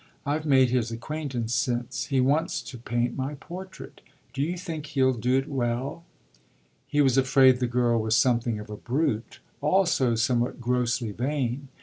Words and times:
I've 0.25 0.47
made 0.47 0.71
his 0.71 0.89
acquaintance 0.91 1.53
since. 1.53 2.05
He 2.05 2.19
wants 2.19 2.63
to 2.63 2.79
paint 2.79 3.15
my 3.15 3.35
portrait. 3.35 4.01
Do 4.33 4.41
you 4.41 4.57
think 4.57 4.87
he'll 4.87 5.13
do 5.13 5.37
it 5.37 5.47
well?" 5.47 6.05
He 6.87 7.01
was 7.01 7.19
afraid 7.19 7.59
the 7.59 7.67
girl 7.67 8.01
was 8.01 8.17
something 8.17 8.59
of 8.59 8.71
a 8.71 8.77
brute 8.77 9.41
also 9.61 10.15
somewhat 10.15 10.59
grossly 10.59 11.11
vain. 11.11 11.67